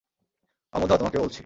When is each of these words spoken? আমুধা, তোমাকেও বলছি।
আমুধা, 0.73 0.95
তোমাকেও 0.97 1.21
বলছি। 1.21 1.39